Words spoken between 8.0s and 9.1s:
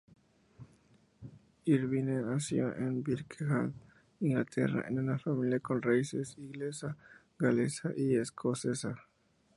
escocesa.